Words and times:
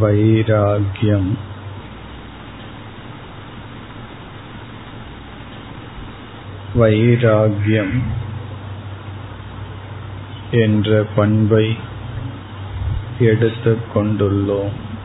வைராகியம் 0.00 1.36
வைராகியம் 6.74 8.02
என்ற 10.50 11.06
பண்பை 11.16 11.78
எடுத்துக் 13.18 13.96
கொண்டுள்ளோம். 13.96 14.95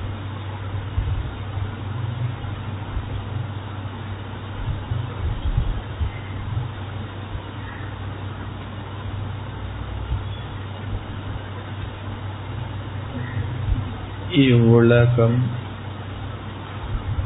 இவ்வுலகம் 14.31 15.43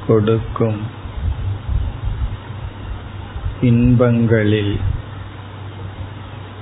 கொடுக்கும் 0.08 0.82
இன்பங்களில் 3.62 4.80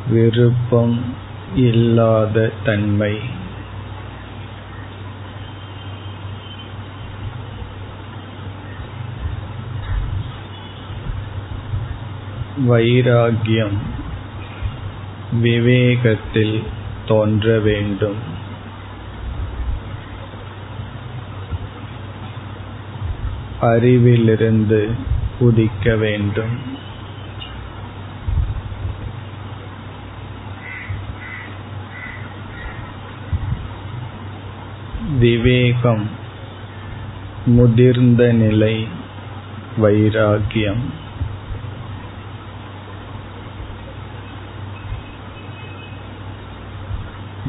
விருப்பம் 0.09 1.15
இல்லாத 1.55 2.51
தன்மை. 2.63 3.19
வைராகியம் 12.67 13.77
விவேகத்தில் 15.41 16.63
தோன்ற 17.07 17.59
வேண்டும். 17.59 18.42
அறிவிலிருந்து 23.63 24.81
உதிக்க 25.39 25.95
வேண்டும். 25.95 26.55
விவேகம் 35.19 36.03
முதிர்ந்த 37.45 38.23
நிலை 38.33 38.75
வைராகியம் 39.81 40.83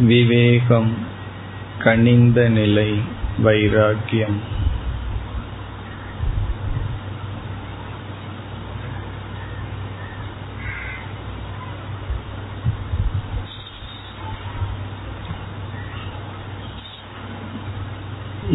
விவேகம் 0.02 0.92
கனிந்த 1.78 2.48
நிலை 2.48 2.90
வைராகியம் 3.44 4.38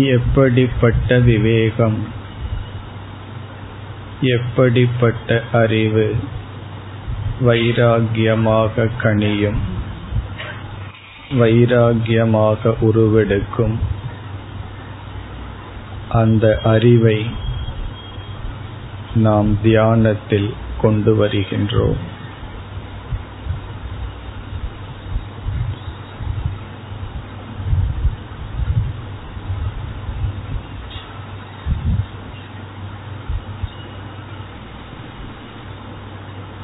எப்படிப்பட்ட 0.05 1.19
விவேகம்? 1.19 2.07
எப்படிப்பட்ட 4.21 5.43
அறிவு? 5.51 6.15
வைராகியமாக 7.41 8.89
கனியும். 9.01 9.57
வைராகியமாக 11.29 12.73
உருவெடுக்கும். 12.81 13.79
அந்த 16.09 16.59
அறிவை 16.63 17.25
நாம் 19.15 19.61
தியானத்தில் 19.61 20.53
கொண்டு 20.81 21.15
வருகின்றோம். 21.15 22.17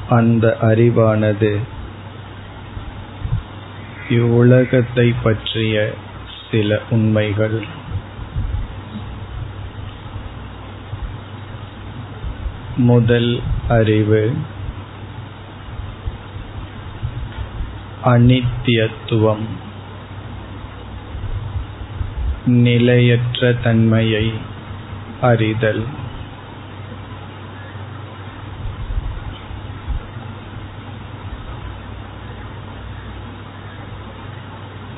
அந்த 0.09 0.57
அறிவானது 0.61 1.59
இவ்வுலகத்தை 4.09 5.13
பற்றிய 5.23 5.93
சில 6.51 6.79
உண்மைகள். 6.89 7.65
முதல் 12.77 13.41
அறிவு 13.67 14.35
அனித்தியத்துவம். 18.05 19.45
நிலையற்ற 22.45 23.53
தன்மையை 23.53 24.33
அறிதல். 25.21 25.85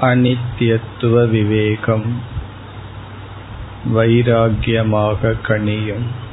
அனித்தியத்துவ 0.01 1.27
விவேகம் 1.27 2.21
வைராகியமாக 3.93 5.41
கணியும் 5.41 6.25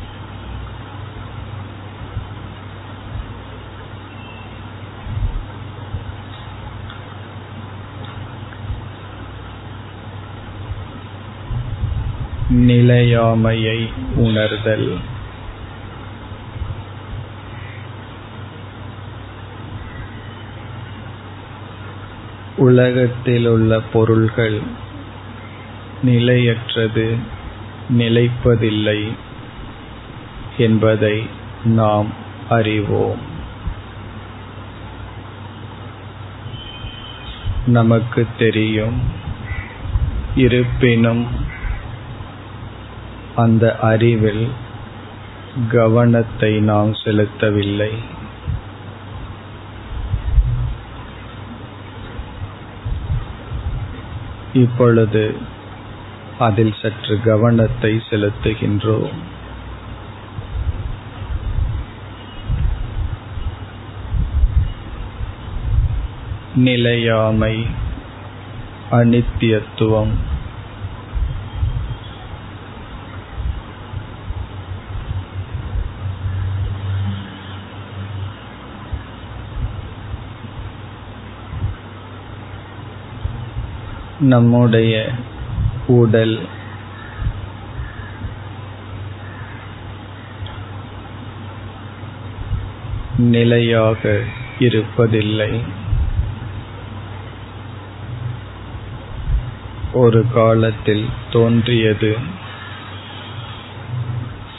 நிலையாமையை 12.50 13.90
உணர்தல். 14.14 15.12
உலகத்தில் 22.64 23.46
உள்ள 23.46 23.80
பொருள்கள் 23.92 24.58
நிலையற்றது 26.02 27.06
நிலைப்பதில்லை 27.98 29.00
என்பதை 30.58 31.16
நாம் 31.64 32.10
அறிவோம். 32.48 33.22
நமக்கு 37.66 38.26
தெரியும் 38.38 38.98
இருப்பினும் 40.36 41.24
அந்த 43.36 43.64
அறிவில் 43.80 44.44
கவனத்தை 45.70 46.52
நாம் 46.60 46.92
செலுத்தவில்லை. 47.04 47.92
இப்பொழுது 54.54 55.36
அதில் 56.38 56.74
சற்று 56.82 57.20
கவனத்தை 57.24 58.02
செலுத்துகின்றோம். 58.10 59.14
நிலையாமை 66.54 67.66
அனித்தியத்துவம் 68.90 70.12
நம்முடைய 84.24 85.10
உடல். 85.86 86.48
நிலையாக 93.16 94.20
இருப்பதில்லை. 94.58 95.60
ஒரு 99.92 100.26
காலத்தில் 100.34 101.08
தோன்றியது. 101.32 102.16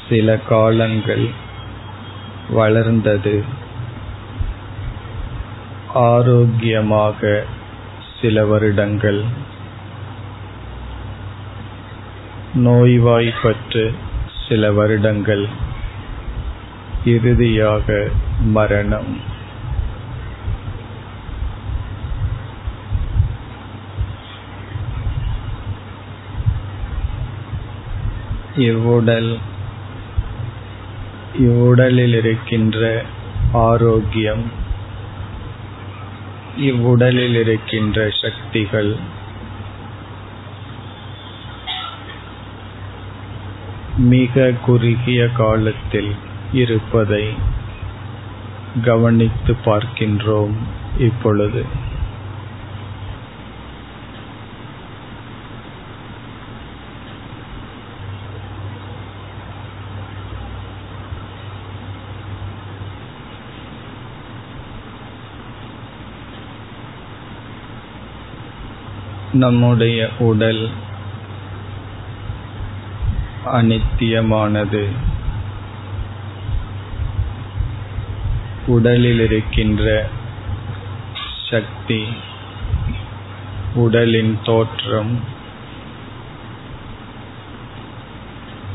சில 0.09 0.37
காலங்கள் 0.37 1.29
வளர்ந்தது. 2.49 3.43
ஆரோக்கியமாக 5.93 7.45
சில 8.21 8.45
வருடங்கள் 8.45 9.53
நோய்வாய்ப்பற்று 12.55 13.93
சில 14.47 14.71
வருடங்கள் 14.71 15.47
இறுதியாக 17.03 18.07
மரணம். 18.39 19.19
இவ்வுடல் 28.55 29.39
இவ்வுடலில் 31.33 32.13
இருக்கின்ற 32.13 33.03
ஆரோக்கியம் 33.51 34.51
இவ்வுடலில் 36.55 37.35
இருக்கின்ற 37.35 38.09
சக்திகள் 38.09 38.97
மிக 43.97 44.51
குறுகிய 44.65 45.29
காலத்தில் 45.29 46.15
இருப்பதை 46.51 47.27
கவனித்து 48.83 49.55
பார்க்கின்றோம் 49.65 50.53
இப்பொழுது. 50.97 51.65
நம்முடைய 69.33 70.09
உடல் 70.19 70.69
அனித்தியமானது 73.45 74.85
உடலில் 78.67 79.19
இருக்கின்ற 79.19 80.07
சக்தி 81.49 82.03
உடலின் 83.75 84.39
தோற்றம் 84.43 85.19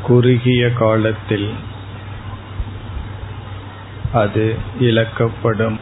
குறுகிய 0.02 0.70
காலத்தில் 0.70 1.54
அது 4.12 4.56
இழக்கப்படும். 4.80 5.78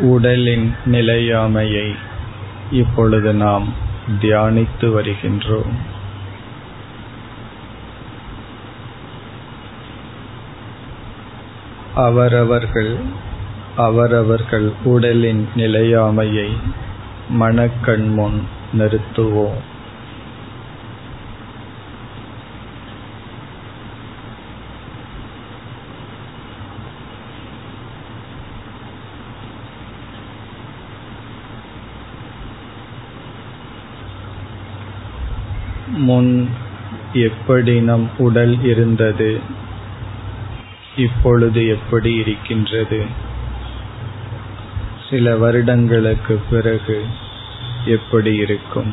உடலின் 0.00 0.74
நிலையாமையை 0.86 1.94
இப்பொழுது 2.70 3.34
நாம் 3.34 3.72
தியானித்து 4.20 4.80
வருகின்றோம். 4.80 5.72
அவரவர்கள் 11.94 12.96
அவரவர்கள் 13.76 14.72
உடலின் 14.84 15.48
நிலையாமையை 15.56 16.56
மனக்கண் 17.28 18.12
முன் 18.12 18.48
நிறுத்துவோம். 18.72 19.76
முன் 35.98 36.48
எப்படி 37.12 37.80
நம் 37.80 38.10
உடல் 38.18 38.62
இருந்தது? 38.62 39.40
இப்பொழுது 40.96 41.68
எப்படி 41.68 42.14
இருக்கின்றது? 42.14 43.06
சில 45.10 45.36
வருடங்களுக்கு 45.36 46.42
பிறகு 46.50 47.04
எப்படி 47.84 48.34
இருக்கும்? 48.36 48.92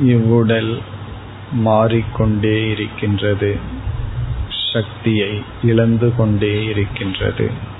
இவ்வுடல் 0.00 0.80
மாறிக்கொண்டே 1.52 2.70
இருக்கின்றது. 2.70 3.58
சக்தியை 4.72 5.42
இழந்து 5.62 6.16
கொண்டே 6.16 6.64
இருக்கின்றது. 6.64 7.71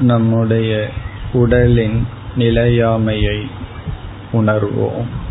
நம்முடைய 0.00 0.88
உடலின் 1.32 2.06
நிலையாமையை 2.38 3.46
உணர்வோம். 4.32 5.28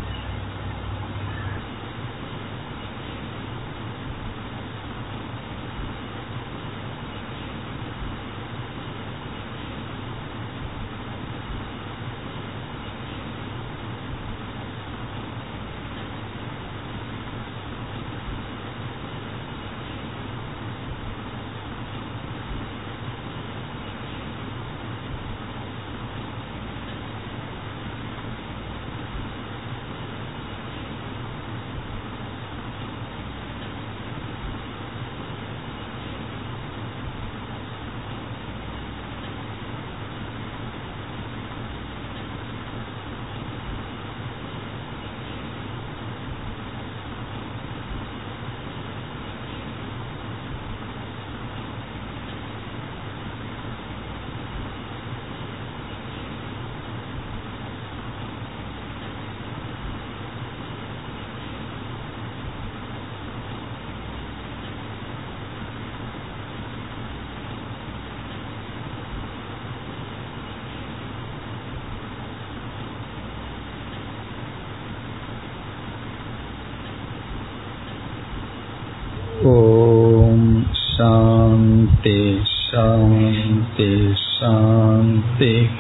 शान्ति 81.99 82.45
शान्ति 82.45 84.15
शान्तिः 84.19 85.79